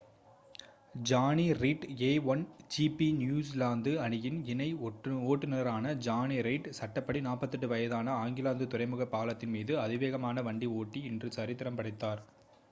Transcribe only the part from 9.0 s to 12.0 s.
பாலத்தின் மீது அதிவேகமாக வண்டி ஓட்டி இன்று சரித்திரம்